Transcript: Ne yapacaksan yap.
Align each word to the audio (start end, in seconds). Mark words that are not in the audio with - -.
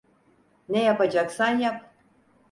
Ne 0.69 0.83
yapacaksan 0.83 1.59
yap. 1.59 1.91